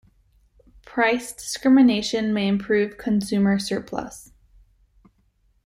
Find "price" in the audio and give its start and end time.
0.83-1.31